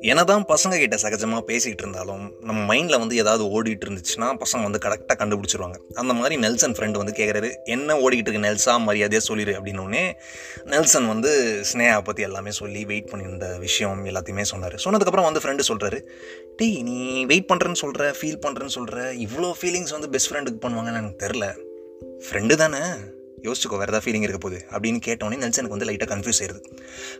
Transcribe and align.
என்னதான் 0.00 0.44
பசங்க 0.48 0.78
கிட்ட 0.78 0.96
சகஜமாக 0.96 1.42
பேசிகிட்டு 1.46 1.78
இருந்தாலும் 1.78 2.32
நம்ம 2.40 2.74
மைண்டில் 2.74 2.98
வந்து 2.98 3.16
ஏதாவது 3.16 3.44
ஓடிட்டு 3.44 3.80
இருந்துச்சுன்னா 3.84 4.38
பசங்க 4.44 4.62
வந்து 4.62 4.78
கரெக்டாக 4.84 5.16
கண்டுபிடிச்சிருவாங்க. 5.18 5.74
அந்த 5.94 6.12
மாதிரி 6.12 6.36
நெல்சன் 6.36 6.72
ஃப்ரெண்டு 6.72 6.90
வந்து 6.90 7.12
கேட்குறாரு 7.12 7.54
என்ன 7.64 7.98
ஓடிக்கிட்டு 7.98 8.32
இருக்கு 8.32 8.38
நெல்சா? 8.38 8.78
மரியாதையாக 8.78 9.18
சொல்லிடு 9.18 9.52
அப்படின்னோடனே 9.52 10.12
நெல்சன் 10.64 11.06
வந்து 11.06 11.62
ஸ்னேஹா 11.72 12.04
பற்றி 12.04 12.22
எல்லாமே 12.22 12.50
சொல்லி 12.50 12.84
வெயிட் 12.84 13.10
பண்ணியிருந்த 13.12 13.58
விஷயம் 13.58 14.06
எல்லாத்தையுமே 14.06 14.42
சொன்னார். 14.42 14.74
சொன்னதுக்கப்புறம் 14.84 15.32
வந்து 15.32 15.40
ஃப்ரெண்டு 15.40 15.60
சொல்கிறாரு 15.68 16.02
டேய் 16.56 16.82
நீ 16.82 17.24
வெயிட் 17.24 17.50
பண்ணுறேன்னு 17.54 17.72
சொல்கிற 17.72 18.14
ஃபீல் 18.22 18.42
பண்ணுறேன்னு 18.46 18.66
சொல்கிற 18.66 19.12
இவ்வளோ 19.12 19.52
ஃபீலிங்ஸ் 19.62 19.90
வந்து 19.90 20.10
பெஸ்ட் 20.10 20.32
ஃப்ரெண்டுக்கு 20.32 20.62
பண்ணுவாங்கன்னு 20.62 20.96
எனக்கு 20.96 21.26
தெரில 21.26 21.54
ஃப்ரெண்டு 22.30 22.54
தானே? 22.54 22.78
யோசிச்சுக்கோ 23.48 23.78
வேறு 23.82 23.92
ஏதாவது 23.92 24.04
ஃபீலிங் 24.06 24.26
இருக்க 24.26 24.40
போகுது. 24.46 24.60
அப்படின்னு 24.74 25.00
கேட்டோடனே 25.08 25.38
நெல்சனுக்கு 25.44 25.76
வந்து 25.76 25.88
லைட்டாக 25.90 26.10
கன்ஃபியூஸ் 26.14 26.40
ஆயிடுது 26.42 26.62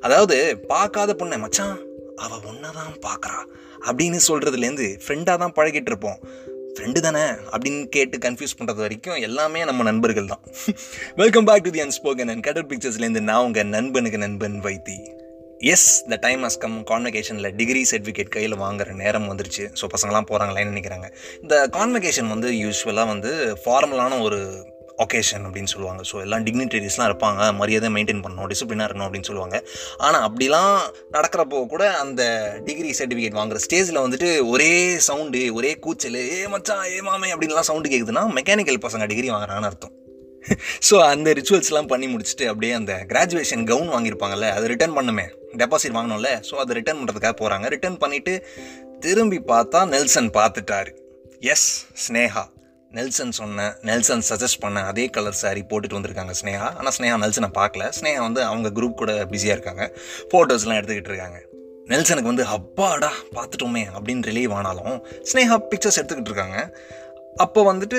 அதாவது 0.09 0.37
பார்க்காத 0.73 1.17
பொண்ணை 1.23 1.39
மச்சான் 1.45 1.77
அவள் 2.25 2.45
ஒன்றை 2.51 2.71
தான் 2.81 2.93
பார்க்குறா 3.07 3.41
அப்படின்னு 3.89 4.21
சொல்கிறதுலேருந்து 4.29 4.87
ஃப்ரெண்டாக 5.05 5.39
தான் 5.43 5.57
பழகிட்டு 5.57 5.91
இருப்போம். 5.93 6.21
ஃப்ரெண்டு 6.77 7.01
தானே 7.05 7.25
அப்படின்னு 7.51 7.83
கேட்டு 7.95 8.17
கன்ஃபியூஸ் 8.25 8.57
பண்ணுறது 8.59 8.81
வரைக்கும் 8.85 9.19
எல்லாமே 9.27 9.61
நம்ம 9.69 9.85
நண்பர்கள் 9.89 10.31
தான். 10.33 10.43
Welcome 11.21 11.47
back 11.49 11.65
to 11.67 11.73
the 11.77 11.83
unspoken 11.85 12.31
and 12.33 12.45
கடல் 12.49 12.67
பிக்சர்ஸ்லேருந்து 12.73 13.23
நான் 13.31 13.45
உங்கள் 13.49 13.71
நண்பனுக்கு 13.77 14.19
நண்பன் 14.25 14.59
வைத்தி. 14.67 14.99
As 15.73 15.89
the 16.13 16.17
time 16.25 16.43
has 16.47 16.59
come 16.65 16.77
கான்வெகேஷனில் 16.91 17.51
degree 17.61 17.83
certificate 17.91 18.35
கையில் 18.37 18.57
வாங்குற 18.65 18.97
நேரம் 19.03 19.29
வந்துருச்சு. 19.31 19.65
ஸோ 19.81 19.85
பசங்களாம் 19.95 20.29
போகிறாங்களேன்னு 20.31 20.73
நினைக்கிறாங்க. 20.75 21.09
இந்த 21.45 21.57
கான்வெகேஷன் 21.79 22.33
வந்து 22.35 22.51
யூஸ்வலாக 22.65 23.13
வந்து 23.13 23.33
ஃபார்மலான 23.63 24.19
ஒரு 24.27 24.41
ஒகேஷன் 25.05 25.45
அப்படின்னு 25.47 25.71
சொல்லுவாங்க. 25.73 26.03
ஸோ 26.11 26.17
எல்லாம் 26.25 26.45
டிக்னிட்டரிஸ்லாம் 26.47 27.09
இருப்பாங்க. 27.11 27.41
மரியாதை 27.61 27.89
மெயின்டைன் 27.97 28.23
பண்ணணும் 28.25 28.49
டிசிப்ளினாக 28.53 28.87
இருக்கணும் 28.89 29.09
அப்படின்னு 29.09 29.29
சொல்லுவாங்க. 29.31 29.57
ஆனால் 30.07 30.25
அப்படிலாம் 30.29 30.77
நடக்கிறப்போ 31.17 31.61
கூட 31.75 31.85
அந்த 32.05 32.23
டிகிரி 32.69 32.91
சர்டிஃபிகேட் 33.01 33.39
வாங்குற 33.41 33.61
ஸ்டேஜில் 33.67 34.03
வந்துட்டு 34.05 34.31
ஒரே 34.55 34.73
சவுண்டு 35.09 35.43
ஒரே 35.59 35.73
கூச்சல் 35.87 36.19
ஏ 36.39 36.41
மச்சான் 36.55 36.85
ஏ 36.95 36.99
மாமே 37.11 37.31
அப்படின்லாம் 37.35 37.69
சவுண்டு 37.71 37.93
கேட்குதுன்னா 37.95 38.25
மெக்கானிக்கல் 38.41 38.85
பசங்க 38.87 39.07
டிகிரி 39.13 39.31
வாங்குறாங்கன்னு 39.35 39.71
அர்த்தம். 39.73 39.95
ஸோ 40.89 40.97
அந்த 41.13 41.29
ரிச்சுவல்ஸ்லாம் 41.39 41.89
பண்ணி 41.93 42.07
முடிச்சுட்டு 42.11 42.45
அப்படியே 42.51 42.73
அந்த 42.81 42.93
கிராஜுவேஷன் 43.13 43.65
கவுன் 43.71 43.93
வாங்கியிருப்பாங்கல்ல 43.95 44.49
அது 44.57 44.67
ரிட்டர்ன் 44.73 44.97
பண்ணுமே. 44.99 45.25
டெபாசிட் 45.63 45.97
வாங்கணும்ல 45.97 46.31
ஸோ 46.49 46.55
அதை 46.65 46.75
ரிட்டர்ன் 46.79 47.01
பண்ணுறதுக்காக 47.01 47.35
போகிறாங்க 47.43 47.69
ரிட்டர்ன் 47.75 48.03
பண்ணிவிட்டு 48.03 48.35
திரும்பி 49.07 49.41
பார்த்தா 49.53 49.81
நெல்சன் 49.95 50.31
பார்த்துட்டாரு. 50.39 50.93
எஸ் 51.55 51.71
ஸ்னேஹா 52.05 52.45
நெல்சன் 52.99 53.35
சொன்ன 53.39 53.67
நெல்சன் 53.89 54.25
சஜஸ்ட் 54.29 54.61
பண்ண 54.65 54.85
அதே 54.91 55.05
கலர் 55.17 55.39
சாரி 55.43 55.63
போட்டுட்டு 55.71 55.97
வந்திருக்காங்க 55.99 56.35
ஸ்னேஹா 56.41 56.69
ஆனால் 56.79 56.95
ஸ்னேஹா 56.99 57.17
நெல்சனை 57.25 57.51
பார்க்கல. 57.61 57.87
ஸ்னேஹா 57.99 58.23
வந்து 58.29 58.43
அவங்க 58.51 58.71
குரூப் 58.79 59.01
கூட 59.03 59.13
பிஸியாக 59.33 59.57
இருக்காங்க. 59.57 59.85
ஃபோட்டோஸ்லாம் 60.31 60.79
எடுத்துக்கிட்டு 60.81 61.13
இருக்காங்க. 61.13 61.41
நெல்சனுக்கு 61.93 62.31
வந்து 62.33 62.45
அப்பாடா 62.57 63.11
பார்த்துட்டோமே 63.35 63.83
அப்படின்னு 63.97 64.29
ரிலீவ் 64.31 64.55
ஆனாலும் 64.61 64.97
ஸ்னேஹா 65.33 65.59
பிக்சர்ஸ் 65.73 65.99
எடுத்துக்கிட்டு 66.01 66.33
இருக்காங்க. 66.33 66.59
அப்போ 67.45 67.61
வந்துட்டு 67.73 67.99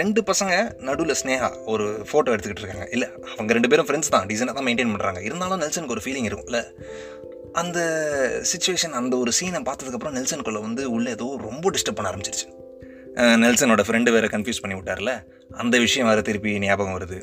ரெண்டு 0.00 0.20
பசங்க 0.30 0.52
நடுவில் 0.88 1.18
ஸ்னேகா 1.22 1.48
ஒரு 1.72 1.86
ஃபோட்டோ 2.08 2.32
எடுத்துக்கிட்டு 2.34 2.64
இருக்காங்க. 2.64 2.86
இல்லை 2.90 3.08
அவங்க 3.36 3.52
ரெண்டு 3.52 3.70
பேரும் 3.72 3.88
ஃப்ரெண்ட்ஸ் 3.88 4.12
தான். 4.14 4.26
டீசனாக 4.30 4.56
தான் 4.58 4.66
மெயின்டைன் 4.68 4.92
பண்ணுறாங்க 4.94 5.22
இருந்தாலும் 5.28 5.62
நெல்சனுக்கு 5.64 5.96
ஒரு 5.96 6.04
ஃபீலிங் 6.06 6.28
இருக்கும்ல. 6.30 6.60
அந்த 7.62 7.78
சுச்சுவேஷன் 8.52 8.98
அந்த 9.02 9.14
ஒரு 9.22 9.32
சீனை 9.40 9.62
பார்த்ததுக்கப்புறம் 9.68 10.16
நெல்சனுக்குள்ளே 10.18 10.60
வந்து 10.68 10.84
உள்ளே 10.96 11.10
ஏதோ 11.18 11.26
ரொம்ப 11.48 11.70
டிஸ்டர்ப் 11.70 11.98
பண்ண 12.00 12.10
ஆரம்பிச்சிருச்சு. 12.12 12.48
நெல்சனோட 13.16 13.82
ஃப்ரெண்டு 13.88 14.10
வேறு 14.12 14.26
கன்ஃபியூஸ் 14.26 14.60
பண்ணி 14.60 14.76
விட்டார்ல 14.78 15.24
அந்த 15.50 15.78
விஷயம் 15.78 16.08
வேறு 16.08 16.22
திருப்பி 16.22 16.58
ஞாபகம் 16.58 16.98
வருது. 16.98 17.18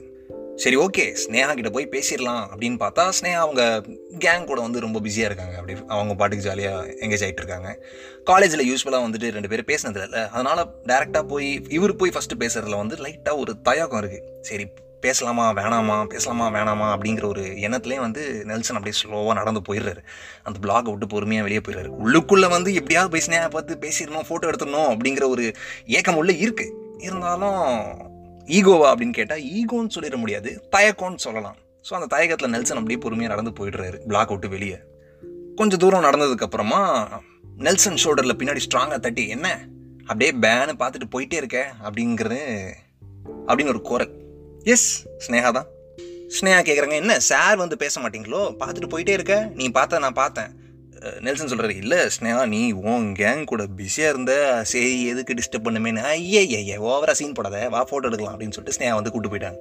சரி 0.56 0.78
ஓகே 0.78 1.16
ஸ்னேஹா 1.22 1.54
கிட்ட 1.54 1.70
போய் 1.70 1.88
பேசிடலாம் 1.92 2.42
அப்படின்னு 2.52 2.78
பார்த்தா 2.80 3.04
ஸ்னேஹா 3.20 3.40
அவங்க 3.46 3.84
கேங் 4.20 4.46
கூட 4.46 4.62
வந்து 4.62 4.80
ரொம்ப 4.80 5.00
பிஸியாக 5.00 5.30
இருக்காங்க. 5.34 5.56
அப்படி 5.60 5.80
அவங்க 5.88 6.16
பாட்டுக்கு 6.16 6.46
ஜாலியாக 6.46 6.86
எங்கேஜ் 6.86 7.24
ஆகிட்டு 7.26 7.42
இருக்காங்க. 7.44 7.80
காலேஜில் 8.24 8.68
யூஸ்ஃபுல்லாக 8.72 9.06
வந்துட்டு 9.06 9.32
ரெண்டு 9.32 9.50
பேரும் 9.50 9.66
பேசினதில்ல. 9.68 10.28
அதனால் 10.28 10.68
டேரெக்டாக 10.86 11.28
போய் 11.28 11.62
இவர் 11.70 11.96
போய் 11.96 12.12
ஃபஸ்ட்டு 12.16 12.40
பேசுகிறதுல 12.40 12.78
வந்து 12.78 12.96
லைட்டாக 12.96 13.36
ஒரு 13.36 13.62
தயக்கம் 13.62 14.02
இருக்குது 14.02 14.28
சரி 14.42 14.68
பேசலாமா 15.02 15.54
வேணாமா 15.54 16.06
பேசலாமா 16.06 16.46
வேணாமா 16.56 16.88
அப்படிங்கிற 16.96 17.26
ஒரு 17.26 17.44
எண்ணத்துலேயே 17.44 18.00
வந்து 18.00 18.42
நெல்சன் 18.46 18.76
அப்படியே 18.76 19.02
ஸ்லோவாக 19.02 19.34
நடந்து 19.34 19.62
போயிடுறாரு. 19.68 20.02
அந்த 20.44 20.60
பிளாகை 20.62 20.90
விட்டு 20.90 21.08
பொறுமையாக 21.08 21.48
வெளியே 21.48 21.62
போயிடுறாரு. 21.68 21.92
உள்ளுக்குள்ளே 22.04 22.50
வந்து 22.50 22.74
எப்படியாவது 22.74 23.12
போய் 23.14 23.50
பார்த்து 23.50 23.80
பேசிடணும் 23.82 24.28
ஃபோட்டோ 24.30 24.50
எடுத்துடணும் 24.52 24.90
அப்படிங்கிற 24.94 25.28
ஒரு 25.28 25.56
ஏக்கம் 25.86 26.16
உள்ளே 26.16 26.34
இருக்குது 26.46 26.76
இருந்தாலும் 26.98 27.64
ஈகோவா 28.46 28.88
அப்படின்னு 28.92 29.10
கேட்டால் 29.10 29.40
ஈகோன்னு 29.40 29.96
சொல்லிட 29.96 30.16
முடியாது 30.16 30.70
தயக்கம்னு 30.78 31.16
சொல்லலாம். 31.16 31.58
ஸோ 31.90 31.94
அந்த 31.94 32.06
தயக்கத்தில் 32.06 32.50
நெல்சன் 32.50 32.78
அப்படியே 32.78 33.00
பொறுமையாக 33.00 33.36
நடந்து 33.36 33.52
போயிடுறாரு 33.60 33.98
பிளாக் 34.08 34.30
விட்டு 34.30 34.50
வெளியே. 34.50 34.80
கொஞ்சம் 35.56 35.80
தூரம் 35.80 36.04
நடந்ததுக்கப்புறமா 36.04 37.08
நெல்சன் 37.58 38.00
ஷோல்டரில் 38.04 38.40
பின்னாடி 38.40 38.60
ஸ்ட்ராங்காக 38.66 39.00
தட்டி 39.00 39.28
என்ன? 39.28 39.48
அப்படியே 40.06 40.32
பேனு 40.32 40.74
பார்த்துட்டு 40.80 41.08
போயிட்டே 41.12 41.34
இருக்க 41.34 41.74
அப்படிங்கிறது 41.84 42.40
அப்படின்னு 43.48 43.68
ஒரு 43.68 43.82
குரல். 43.82 44.14
எஸ் 44.64 45.08
ஸ்னேகா 45.26 45.52
தான். 45.52 45.68
ஸ்னேகா 46.38 46.62
கேட்குறாங்க 46.68 46.92
என்ன 46.92 47.20
சார் 47.20 47.58
வந்து 47.58 47.78
பேச 47.78 48.02
மாட்டீங்களோ? 48.02 48.42
பார்த்துட்டு 48.60 48.90
போயிட்டே 48.94 49.14
இருக்க. 49.18 49.52
நீ 49.56 49.70
பார்த்த 49.70 50.00
நான் 50.06 50.14
பார்த்தேன். 50.14 50.52
நெல்சன் 51.26 51.50
சொல்கிறாரு 51.52 51.76
இல்லை 51.84 52.00
ஸ்னேகா 52.16 52.46
நீ 52.54 52.72
உன் 52.72 53.16
கேங் 53.20 53.44
கூட 53.44 53.66
பிஸியாக 53.80 54.14
இருந்த. 54.14 54.64
சரி 54.64 55.06
எதுக்கு 55.06 55.34
டிஸ்டர்ப் 55.40 55.68
பண்ணுமேனு 55.68 56.02
ஐயே 56.14 56.42
ஐயே 56.62 56.78
ஓவராக 56.78 57.12
சீன் 57.12 57.36
போடாத. 57.38 57.70
வா 57.76 57.82
ஃபோட்டோ 57.90 58.08
எடுக்கலாம். 58.10 58.34
அப்படின்னு 58.36 58.56
சொல்லிட்டு 58.58 58.78
ஸ்னேகா 58.78 58.96
வந்து 59.00 59.12
கூட்டு 59.12 59.32
போயிட்டாங்க. 59.34 59.60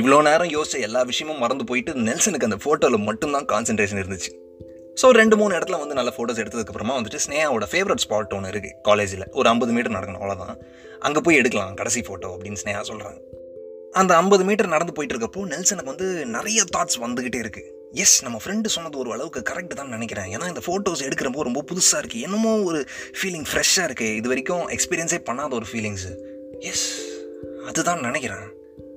இவ்வளோ 0.00 0.22
நேரம் 0.28 0.50
யோசிச்ச 0.56 0.78
எல்லா 0.80 1.02
விஷயமும் 1.02 1.38
மறந்து 1.38 1.64
போயிட்டு 1.64 1.92
நெல்சனுக்கு 2.08 2.48
அந்த 2.48 2.58
ஃபோட்டோவில் 2.64 3.06
மட்டும்தான் 3.08 3.46
கான்சென்ட்ரேஷன் 3.52 4.00
இருந்துச்சு. 4.02 4.32
ஸோ 5.00 5.08
ரெண்டு 5.18 5.36
மூணு 5.40 5.52
இடத்துல 5.58 5.78
வந்து 5.82 5.94
நல்ல 5.98 6.10
ஃபோட்டோஸ் 6.16 6.40
எடுத்ததுக்கப்புறமா 6.42 6.94
வந்துட்டு 6.98 7.20
ஸ்னேகாவோட 7.26 7.66
ஃபேவரட் 7.72 8.02
ஸ்பாட் 8.04 8.34
ஒன்று 8.38 8.50
இருக்குது 8.54 8.74
காலேஜில் 8.88 9.24
ஒரு 9.32 9.48
ஐம்பது 9.48 9.72
மீட்டர் 9.76 9.94
நடக்கணும் 9.96 10.22
அவ்வளோதான் 10.22 10.58
அங்கே 11.00 11.20
போய் 11.20 11.36
எடுக்கலாம் 11.36 11.74
கடைசி 11.74 12.00
ஃபோட்டோ 12.00 12.30
அப்படின்னு 12.36 12.60
ஸ்னேகா 12.64 12.82
சொல்கிறாங்க 12.90 13.20
அந்த 13.92 14.16
ஐம்பது 14.16 14.44
மீட்டர் 14.44 14.74
நடந்து 14.74 14.92
போயிட்டு 14.92 15.16
இருக்கப்போ 15.16 15.40
நெல்சனுக்கு 15.46 15.92
வந்து 15.92 16.26
நிறைய 16.26 16.64
தாட்ஸ் 16.76 16.98
வந்துக்கிட்டே 17.00 17.40
இருக்குது 17.44 17.70
எஸ் 17.92 18.22
நம்ம 18.22 18.38
ஃப்ரெண்டு 18.44 18.66
சொன்னது 18.66 18.98
ஒரு 18.98 19.12
அளவுக்கு 19.12 19.40
கரெக்ட் 19.50 19.78
தான் 19.80 19.88
நினைக்கிறேன். 19.88 20.28
ஏன்னா 20.36 20.46
இந்த 20.48 20.62
ஃபோட்டோஸ் 20.66 21.02
எடுக்கிறப்போ 21.06 21.40
ரொம்ப 21.40 21.64
புதுசாக 21.72 22.00
இருக்குது 22.00 22.20
என்னமோ 22.20 22.52
ஒரு 22.62 22.86
ஃபீலிங் 23.18 23.46
ஃப்ரெஷ்ஷாக 23.50 23.88
இருக்குது 23.88 24.14
இது 24.14 24.28
வரைக்கும் 24.28 24.68
எக்ஸ்பீரியன்ஸே 24.68 25.18
பண்ணாத 25.30 25.52
ஒரு 25.52 25.66
ஃபீலிங்ஸு 25.72 26.12
எஸ் 26.58 26.86
அதுதான் 27.66 28.00
நினைக்கிறேன். 28.00 28.44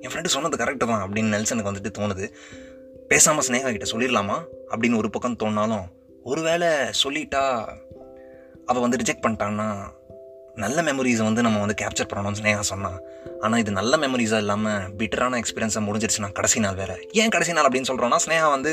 என் 0.00 0.10
ஃப்ரெண்டு 0.10 0.26
சொன்னது 0.26 0.64
கரெக்டு 0.64 0.86
தான் 0.92 1.02
அப்படின்னு 1.06 1.34
நெல்சனுக்கு 1.34 1.72
வந்துட்டு 1.72 1.92
தோணுது. 1.98 2.26
பேசாமல் 3.08 3.46
ஸ்னேகா 3.46 3.70
கிட்ட 3.70 3.90
சொல்லிடலாமா? 3.90 4.38
அப்படின்னு 4.70 4.96
ஒரு 4.96 5.10
பக்கம் 5.10 5.36
தோணாலும் 5.42 5.84
ஒருவேளை 6.22 6.68
சொல்லிட்டா 7.02 7.68
அவள் 8.66 8.84
வந்து 8.84 8.96
ரிஜெக்ட் 8.96 9.24
பண்ணிட்டான்னா 9.26 9.68
நல்ல 10.56 10.82
மெமரிஸை 10.82 11.24
வந்து 11.28 11.42
நம்ம 11.46 11.58
வந்து 11.58 11.76
கேப்சர் 11.80 12.08
பண்ணணும்னு 12.10 12.40
ஸ்னேகா 12.40 12.60
சொன்னான் 12.60 12.98
ஆனால் 13.40 13.60
இது 13.62 13.70
நல்ல 13.70 13.96
மெமரிஸாக 13.96 14.42
இல்லாமல் 14.44 14.86
பிட்டரான 15.00 15.38
எக்ஸ்பீரியன்ஸாக 15.42 15.82
முடிஞ்சிருச்சுன்னா 15.86 16.32
கடைசி 16.32 16.60
நாள் 16.60 16.74
வேறு. 16.74 17.08
ஏன் 17.12 17.28
கடைசி 17.28 17.52
நாள் 17.52 17.64
அப்படின்னு 17.64 17.88
சொல்கிறோன்னா 17.90 18.18
ஸ்னேகா 18.24 18.48
வந்து 18.50 18.72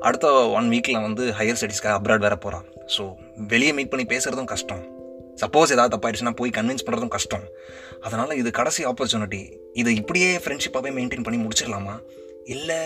அடுத்த 0.00 0.32
ஒன் 0.58 0.68
வீக்கில் 0.68 1.00
வந்து 1.00 1.24
ஹையர் 1.38 1.58
ஸ்டடீஸ்க்காக 1.60 1.94
அப்ராட் 1.98 2.18
வேறு 2.18 2.38
போகிறான் 2.38 2.66
ஸோ 2.96 3.04
வெளியே 3.52 3.72
மீட் 3.72 3.88
பண்ணி 3.88 4.06
பேசுகிறதும் 4.14 4.44
கஷ்டம். 4.44 4.82
சப்போஸ் 5.42 5.72
ஏதாவது 5.74 5.92
தப்பாயிடுச்சுன்னா 5.96 6.34
போய் 6.36 6.50
கன்வின்ஸ் 6.50 6.84
பண்ணுறதும் 6.86 7.08
கஷ்டம். 7.08 7.44
அதனால் 8.00 8.36
இது 8.36 8.50
கடைசி 8.50 8.86
ஆப்பர்ச்சுனிட்டி 8.86 9.42
இதை 9.72 9.96
இப்படியே 9.96 10.36
ஃப்ரெண்ட்ஷிப்பாகவே 10.36 10.92
மெயின்டைன் 10.98 11.22
பண்ணி 11.22 11.40
முடிச்சிடலாமா? 11.44 11.94
இல்லை 12.44 12.80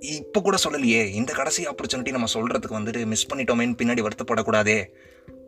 இப்போ 0.00 0.40
கூட 0.40 0.56
சொல்லலையே. 0.64 1.02
இந்த 1.20 1.32
கடைசி 1.32 1.66
ஆப்பர்ச்சுனிட்டி 1.66 2.10
நம்ம 2.10 2.26
சொல்கிறதுக்கு 2.34 2.78
வந்துட்டு 2.78 3.06
மிஸ் 3.06 3.28
பண்ணிட்டோமேன்னு 3.32 3.78
பின்னாடி 3.82 4.02
வருத்தப்படக்கூடாதே? 4.06 4.78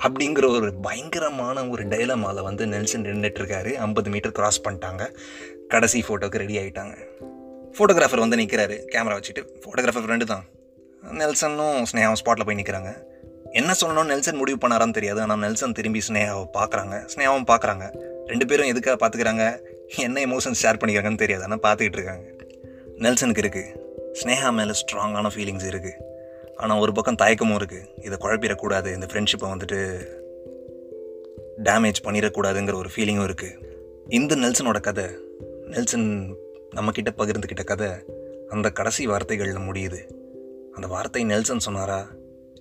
அப்படிங்கிற 0.04 0.46
ஒரு 0.56 0.68
பயங்கரமான 0.86 1.66
ஒரு 1.72 1.82
டைலமாவில் 1.92 2.46
வந்து 2.48 2.64
நெல்சன் 2.72 3.06
நின்றுட்டு 3.06 3.40
இருக்காரு 3.42 3.70
ஐம்பது 3.86 4.10
மீட்டர் 4.14 4.34
கிராஸ் 4.38 4.64
பண்ணிட்டாங்க. 4.66 5.02
கடைசி 5.72 6.00
ஃபோட்டோக்கு 6.06 6.40
ரெடி 6.42 6.56
ஆகிட்டாங்க 6.62 6.94
ஃபோட்டோகிராஃபர் 7.76 8.22
வந்து 8.24 8.38
நிற்கிறாரு 8.40 8.76
கேமரா 8.92 9.16
வச்சுட்டு 9.18 9.42
ஃபோட்டோகிராஃபர் 9.62 10.06
ஃப்ரெண்டு 10.06 10.26
தான். 10.32 10.44
நெல்சனும் 11.20 11.80
ஸ்னேகாவும் 11.90 12.20
ஸ்பாட்டில் 12.22 12.46
போய் 12.48 12.58
நிற்கிறாங்க 12.60 12.92
என்ன 13.60 13.72
சொல்லணும்னு 13.80 14.12
நெல்சன் 14.12 14.40
முடிவு 14.40 14.58
பண்ணாரான்னு 14.62 14.96
தெரியாது. 14.98 15.20
ஆனால் 15.24 15.42
நெல்சன் 15.44 15.76
திரும்பி 15.78 16.00
ஸ்னேகாவை 16.08 16.44
பார்க்குறாங்க 16.58 16.94
ஸ்னேகாவும் 17.12 17.48
பார்க்குறாங்க 17.52 17.84
ரெண்டு 18.30 18.46
பேரும் 18.50 18.70
எதுக்காக 18.72 18.96
பார்த்துக்கிறாங்க 19.02 19.44
என்ன 20.06 20.20
எமோஷன்ஸ் 20.28 20.62
ஷேர் 20.62 20.80
பண்ணிக்கிறாங்கன்னு 20.80 21.22
தெரியாது. 21.24 21.44
ஆனால் 21.48 21.64
பார்த்துக்கிட்டு 21.66 21.98
இருக்காங்க. 22.00 22.26
நெல்சனுக்கு 23.04 23.44
இருக்குது 23.44 23.72
ஸ்னேகா 24.20 24.50
மேலே 24.58 24.74
ஸ்ட்ராங்கான 24.82 25.30
ஃபீலிங்ஸ் 25.34 25.66
இருக்குது 25.72 26.05
ஆனால் 26.56 26.78
ஒரு 26.78 26.92
பக்கம் 26.92 27.14
தயக்கமும் 27.14 27.56
இருக்குது 27.56 28.04
இதை 28.04 28.18
குழப்பிடக்கூடாது. 28.20 28.94
இந்த 28.94 29.06
ஃப்ரெண்ட்ஷிப்பை 29.06 29.44
வந்துட்டு 29.44 29.78
டேமேஜ் 31.64 32.00
பண்ணிடக்கூடாதுங்கிற 32.04 32.74
ஒரு 32.74 32.88
ஃபீலிங்கும் 32.96 33.30
இருக்குது 33.30 33.58
இந்த 34.08 34.36
நெல்சனோட 34.36 34.80
கதை 34.80 35.04
நெல்சன் 35.66 36.34
நம்மக்கிட்ட 36.76 37.08
பகிர்ந்துக்கிட்ட 37.18 37.64
கதை 37.64 37.88
அந்த 38.48 38.70
கடைசி 38.70 39.06
வார்த்தைகளில் 39.06 39.56
முடியுது. 39.56 39.98
அந்த 40.72 40.86
வார்த்தை 40.86 41.24
நெல்சன் 41.24 41.58
சொன்னாரா? 41.58 42.06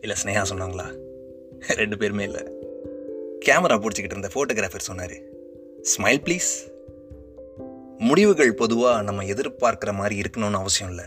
இல்லை 0.02 0.16
ஸ்னேகா 0.24 0.44
சொன்னாங்களா? 0.50 0.98
ரெண்டு 1.60 1.98
பேருமே 1.98 2.24
இல்லை. 2.24 2.42
கேமரா 3.46 3.78
பிடிச்சிக்கிட்டு 3.78 4.18
இருந்த 4.18 4.30
ஃபோட்டோகிராஃபர் 4.34 4.78
சொன்னார் 4.78 5.16
ஸ்மைல் 5.98 6.22
ப்ளீஸ் 6.26 6.74
முடிவுகள் 7.98 8.54
பொதுவாக 8.54 9.02
நம்ம 9.02 9.24
எதிர்பார்க்குற 9.24 9.94
மாதிரி 9.94 10.22
இருக்கணும்னு 10.22 10.54
அவசியம் 10.54 10.90
இல்லை. 10.92 11.06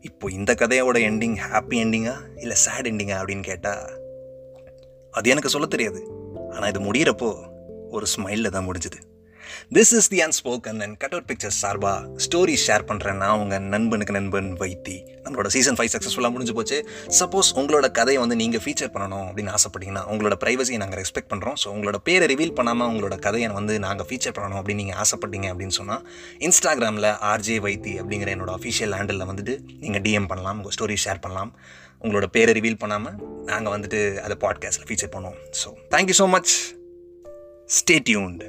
இப்போ 0.00 0.30
இந்த 0.30 0.54
கதையோட 0.54 0.96
எண்டிங் 1.10 1.36
ஹாப்பி 1.50 1.76
எண்டிங்கா 1.84 2.14
இல்லை 2.36 2.56
சேட் 2.56 2.86
எண்டிங்கா 2.86 3.16
அப்படின்னு 3.20 3.42
கேட்டால் 3.42 4.06
அது 5.10 5.30
எனக்கு 5.30 5.48
சொல்ல 5.48 5.66
தெரியாது. 5.66 6.00
ஆனால் 6.50 6.68
இது 6.68 6.80
முடிகிறப்போ 6.80 7.30
ஒரு 7.88 8.06
ஸ்மைலில் 8.16 8.48
தான் 8.48 8.66
முடிஞ்சுது. 8.68 9.07
This 9.76 9.92
is 9.98 10.08
the 10.14 10.20
unspoken 10.26 10.80
and 10.84 10.96
cut 11.02 11.14
out 11.16 11.28
pictures 11.30 11.58
சார்பா 11.64 11.92
ஸ்டோரி 12.26 12.56
ஷேர் 12.66 12.84
பண்ணுறேன் 12.90 13.18
நான் 13.24 13.38
உங்கள் 13.42 13.66
நண்பனுக்கு 13.74 14.16
நண்பன் 14.18 14.50
வைத்தி. 14.62 14.96
நம்மளோட 15.24 15.48
சீசன் 15.56 15.76
ஃபைவ் 15.78 15.90
சக்ஸஸ்ஃபுல்லாக 15.94 16.32
முடிஞ்சு 16.34 16.54
போச்சு. 16.58 16.78
சப்போஸ் 17.20 17.50
உங்களோட 17.60 17.86
கதையை 17.98 18.20
வந்து 18.24 18.38
நீங்கள் 18.42 18.62
ஃபீச்சர் 18.66 18.92
பண்ணணும் 18.94 19.26
அப்படின்னு 19.28 19.52
ஆசைப்பட்டீங்கன்னா 19.56 20.04
உங்களோட 20.12 20.36
ப்ரைவசியை 20.44 20.80
நாங்கள் 20.84 21.00
ரெஸ்பெக்ட் 21.02 21.30
பண்ணுறோம் 21.32 21.58
ஸோ 21.62 21.68
உங்களோட 21.74 21.98
பேரை 22.08 22.28
ரிவீல் 22.32 22.54
பண்ணாமல் 22.58 22.88
உங்களோட 22.92 23.16
கதையை 23.26 23.50
வந்து 23.58 23.74
நாங்கள் 23.86 24.08
ஃபீச்சர் 24.10 24.36
பண்ணணும் 24.38 24.60
அப்படின்னு 24.60 24.82
நீங்கள் 24.84 25.00
ஆசைப்பட்டீங்க 25.04 25.48
அப்படின்னு 25.52 25.76
சொன்னால் 25.80 26.02
இன்ஸ்டாகிராமில் 26.48 27.10
ஆர்ஜே 27.32 27.58
வைத்தி 27.66 27.94
அப்படிங்கிற 28.02 28.30
என்னோட 28.36 28.52
அஃபிஷியல் 28.58 28.96
ஹேண்டலில் 28.98 29.28
வந்துட்டு 29.32 29.56
நீங்கள் 29.84 30.04
டிஎம் 30.06 30.30
பண்ணலாம் 30.32 30.58
உங்கள் 30.60 30.76
ஸ்டோரி 30.78 30.98
ஷேர் 31.04 31.22
பண்ணலாம். 31.26 31.52
உங்களோட 32.04 32.26
பேரை 32.36 32.52
ரிவீல் 32.58 32.80
பண்ணாமல் 32.82 33.16
நாங்கள் 33.50 33.74
வந்துட்டு 33.74 34.00
அதை 34.24 34.36
பாட்காஸ்ட்டில் 34.44 34.88
ஃபீச்சர் 34.90 35.14
பண்ணுவோம். 35.14 35.38
So 35.62 35.70
thank you 35.94 36.16
so 36.22 36.26
much 36.36 36.52
stay 37.78 37.96
tuned 38.08 38.46